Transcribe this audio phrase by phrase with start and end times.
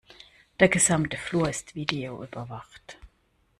[0.59, 2.97] Der gesamte Flur ist videoüberwacht.